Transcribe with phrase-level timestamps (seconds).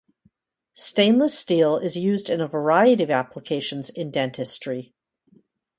[0.73, 4.95] Stainless steel is used in a variety of applications in dentistry.